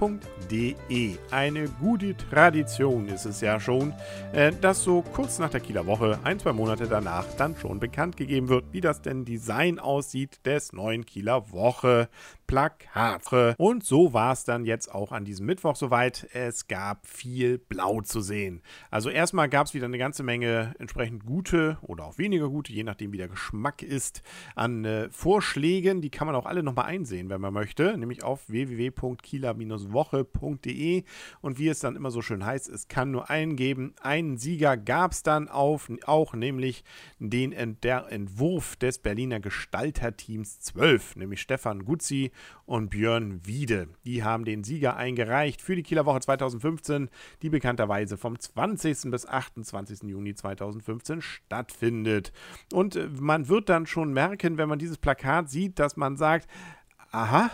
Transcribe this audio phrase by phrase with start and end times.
[0.00, 1.16] www.kieler.de.
[1.30, 3.92] Eine gute Tradition ist es ja schon,
[4.32, 8.16] äh, dass so kurz nach der Kieler Woche, ein, zwei Monate danach, dann schon bekannt
[8.16, 12.08] gegeben wird, wie das denn Design aussieht des neuen Kieler Woche
[12.50, 13.54] Plakate.
[13.58, 16.26] Und so war es dann jetzt auch an diesem Mittwoch soweit.
[16.32, 18.60] Es gab viel Blau zu sehen.
[18.90, 22.82] Also erstmal gab es wieder eine ganze Menge entsprechend gute oder auch weniger gute, je
[22.82, 24.22] nachdem wie der Geschmack ist,
[24.56, 26.00] an äh, Vorschlägen.
[26.00, 28.50] Die kann man auch alle nochmal einsehen, wenn man möchte, nämlich auf
[29.92, 31.04] www.kieler-woche.de.
[31.40, 33.94] Und wie es dann immer so schön heißt, es kann nur einen geben.
[34.00, 36.84] Einen Sieger gab es dann auf, auch, nämlich
[37.18, 42.30] den der Entwurf des Berliner Gestalterteams 12, nämlich Stefan Guzzi
[42.66, 43.88] und Björn Wiede.
[44.04, 47.10] Die haben den Sieger eingereicht für die Kieler Woche 2015,
[47.42, 49.10] die bekannterweise vom 20.
[49.10, 50.02] bis 28.
[50.04, 52.32] Juni 2015 stattfindet.
[52.72, 56.48] Und äh, man wird dann schon merken, wenn man dieses Plakat sieht, dass man sagt,
[57.10, 57.50] aha,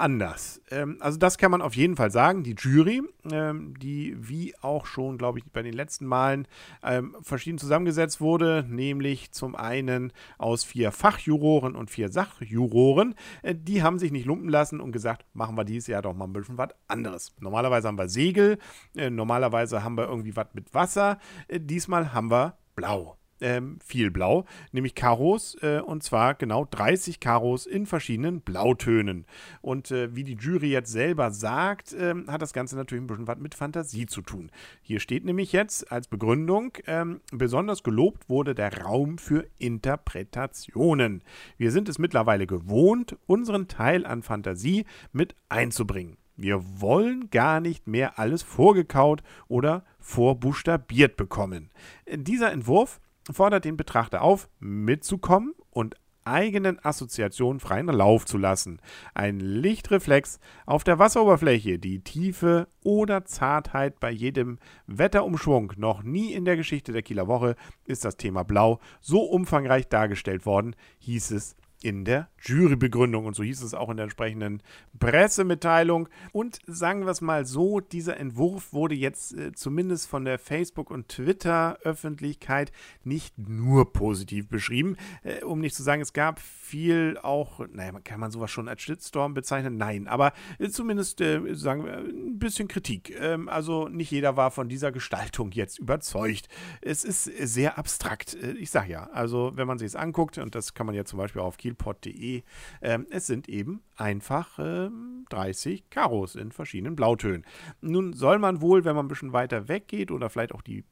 [0.00, 0.60] anders.
[0.70, 2.42] Ähm, also das kann man auf jeden Fall sagen.
[2.42, 6.48] Die Jury, ähm, die wie auch schon, glaube ich, bei den letzten Malen
[6.82, 13.82] ähm, verschieden zusammengesetzt wurde, nämlich zum einen aus vier Fachjuroren und vier Sachjuroren, äh, die
[13.82, 16.58] haben sich nicht lumpen lassen und gesagt, machen wir dieses Jahr doch mal ein bisschen
[16.58, 17.34] was anderes.
[17.38, 18.58] Normalerweise haben wir Segel,
[18.96, 24.10] äh, normalerweise haben wir irgendwie was mit Wasser, äh, diesmal haben wir Blau ähm, viel
[24.10, 29.26] Blau, nämlich Karos äh, und zwar genau 30 Karos in verschiedenen Blautönen.
[29.60, 33.26] Und äh, wie die Jury jetzt selber sagt, äh, hat das Ganze natürlich ein bisschen
[33.26, 34.50] was mit Fantasie zu tun.
[34.82, 41.22] Hier steht nämlich jetzt als Begründung, ähm, besonders gelobt wurde der Raum für Interpretationen.
[41.56, 46.16] Wir sind es mittlerweile gewohnt, unseren Teil an Fantasie mit einzubringen.
[46.40, 51.70] Wir wollen gar nicht mehr alles vorgekaut oder vorbuchstabiert bekommen.
[52.10, 52.98] Dieser Entwurf
[53.30, 58.80] fordert den Betrachter auf, mitzukommen und eigenen Assoziationen freien Lauf zu lassen.
[59.14, 65.72] Ein Lichtreflex auf der Wasseroberfläche, die Tiefe oder Zartheit bei jedem Wetterumschwung.
[65.76, 70.46] Noch nie in der Geschichte der Kieler Woche ist das Thema Blau so umfangreich dargestellt
[70.46, 73.26] worden, hieß es in der Jurybegründung.
[73.26, 74.62] Und so hieß es auch in der entsprechenden
[74.98, 76.08] Pressemitteilung.
[76.32, 80.90] Und sagen wir es mal so, dieser Entwurf wurde jetzt äh, zumindest von der Facebook-
[80.90, 82.72] und Twitter-Öffentlichkeit
[83.04, 84.96] nicht nur positiv beschrieben.
[85.22, 88.82] Äh, um nicht zu sagen, es gab viel auch, naja, kann man sowas schon als
[88.82, 89.76] Shitstorm bezeichnen?
[89.76, 93.14] Nein, aber äh, zumindest, äh, sagen wir, ein bisschen Kritik.
[93.18, 96.48] Ähm, also nicht jeder war von dieser Gestaltung jetzt überzeugt.
[96.80, 98.34] Es ist sehr abstrakt.
[98.34, 101.04] Äh, ich sage ja, also wenn man sich es anguckt, und das kann man ja
[101.04, 102.42] zum Beispiel auf kielpot.de
[102.82, 107.44] ähm, es sind eben einfach ähm, 30 Karos in verschiedenen Blautönen.
[107.80, 110.84] Nun soll man wohl, wenn man ein bisschen weiter weggeht oder vielleicht auch die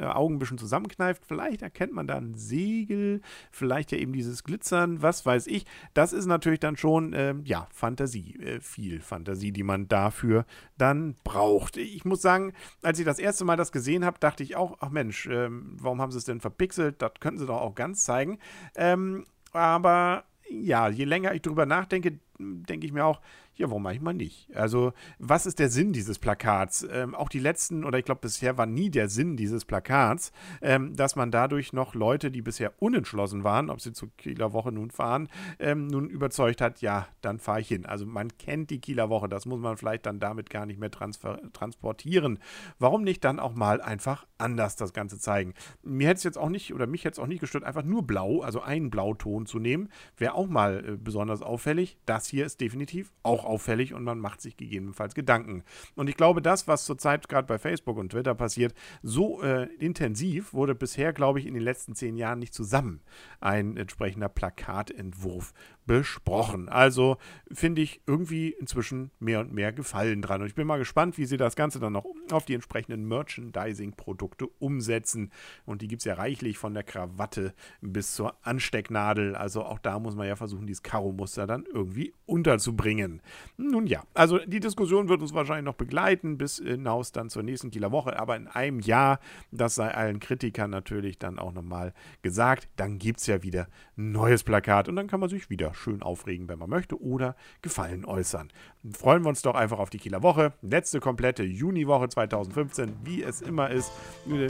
[0.00, 4.44] äh, Augen ein bisschen zusammenkneift, vielleicht erkennt man da ein Segel, vielleicht ja eben dieses
[4.44, 5.66] Glitzern, was weiß ich.
[5.92, 10.46] Das ist natürlich dann schon, äh, ja, Fantasie, äh, viel Fantasie, die man dafür
[10.78, 11.76] dann braucht.
[11.76, 12.52] Ich muss sagen,
[12.82, 16.00] als ich das erste Mal das gesehen habe, dachte ich auch, ach Mensch, ähm, warum
[16.00, 17.02] haben sie es denn verpixelt?
[17.02, 18.38] Das könnten sie doch auch ganz zeigen.
[18.74, 19.24] Ähm,
[19.54, 23.20] aber ja, je länger ich darüber nachdenke, denke ich mir auch,
[23.56, 24.54] ja, warum manchmal nicht?
[24.56, 26.86] Also, was ist der Sinn dieses Plakats?
[26.90, 30.96] Ähm, auch die letzten, oder ich glaube, bisher war nie der Sinn dieses Plakats, ähm,
[30.96, 34.90] dass man dadurch noch Leute, die bisher unentschlossen waren, ob sie zur Kieler Woche nun
[34.90, 35.28] fahren,
[35.60, 37.86] ähm, nun überzeugt hat, ja, dann fahre ich hin.
[37.86, 40.90] Also, man kennt die Kieler Woche, das muss man vielleicht dann damit gar nicht mehr
[40.90, 42.40] transportieren.
[42.80, 45.54] Warum nicht dann auch mal einfach anders das Ganze zeigen?
[45.82, 48.04] Mir hätte es jetzt auch nicht, oder mich hätte es auch nicht gestört, einfach nur
[48.04, 51.98] blau, also einen Blauton zu nehmen, wäre auch mal äh, besonders auffällig.
[52.04, 55.62] Das hier ist definitiv auch auffällig und man macht sich gegebenenfalls Gedanken.
[55.94, 60.52] Und ich glaube, das, was zurzeit gerade bei Facebook und Twitter passiert, so äh, intensiv
[60.52, 63.00] wurde bisher, glaube ich, in den letzten zehn Jahren nicht zusammen
[63.40, 65.52] ein entsprechender Plakatentwurf
[65.86, 66.68] besprochen.
[66.68, 67.18] Also
[67.52, 70.40] finde ich irgendwie inzwischen mehr und mehr Gefallen dran.
[70.40, 74.46] Und ich bin mal gespannt, wie sie das Ganze dann noch auf die entsprechenden Merchandising-Produkte
[74.58, 75.30] umsetzen.
[75.66, 79.34] Und die gibt es ja reichlich von der Krawatte bis zur Anstecknadel.
[79.36, 83.20] Also auch da muss man ja versuchen, dieses Karo-Muster dann irgendwie unterzubringen.
[83.56, 87.70] Nun ja, also die Diskussion wird uns wahrscheinlich noch begleiten bis hinaus dann zur nächsten
[87.70, 88.18] Kieler Woche.
[88.18, 89.20] Aber in einem Jahr,
[89.50, 91.92] das sei allen Kritikern natürlich dann auch nochmal
[92.22, 95.74] gesagt, dann gibt es ja wieder ein neues Plakat und dann kann man sich wieder
[95.74, 98.50] schön aufregen, wenn man möchte, oder Gefallen äußern.
[98.92, 100.52] Freuen wir uns doch einfach auf die Kieler Woche.
[100.60, 103.92] Letzte komplette Juniwoche 2015, wie es immer ist.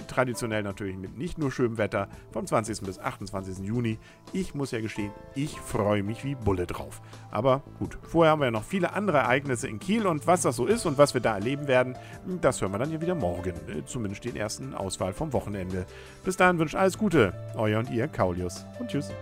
[0.09, 2.81] Traditionell natürlich mit nicht nur schönem Wetter vom 20.
[2.81, 3.59] bis 28.
[3.59, 3.99] Juni.
[4.33, 7.01] Ich muss ja gestehen, ich freue mich wie Bulle drauf.
[7.31, 10.57] Aber gut, vorher haben wir ja noch viele andere Ereignisse in Kiel und was das
[10.57, 11.97] so ist und was wir da erleben werden,
[12.41, 13.55] das hören wir dann ja wieder morgen.
[13.69, 15.87] Äh, zumindest den ersten Auswahl vom Wochenende.
[16.25, 17.33] Bis dahin wünscht alles Gute.
[17.55, 18.67] Euer und ihr, Kaulius.
[18.81, 19.13] Und tschüss.